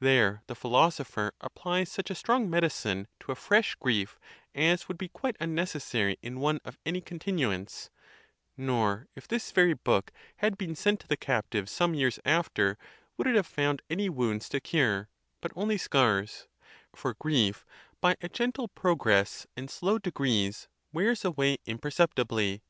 [0.00, 4.18] There the philosopher applies such a strong medicine to a fresh grief
[4.54, 7.90] as would be quite unnecessary in one of any continuance;
[8.56, 12.78] nor, if this very book had been sent to the captives some years after,
[13.18, 15.10] would it have found any wounds to cure,
[15.42, 16.48] but only scars;
[16.94, 17.66] for grief,
[18.00, 22.62] by a gen tle progress and slow degrees, wears away imperceptibly.